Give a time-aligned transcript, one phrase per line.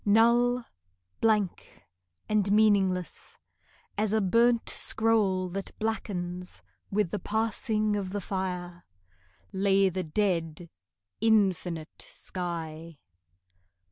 [0.03, 0.65] Null,
[1.19, 1.85] blank,
[2.27, 3.37] and meaningless
[3.99, 8.83] As a burnt scroll that blackens With the passing of the fire,
[9.53, 10.71] Lay the dead
[11.21, 12.97] infinite sky.